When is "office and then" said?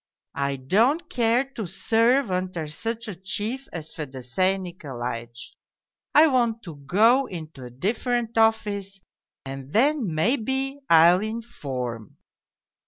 8.35-10.11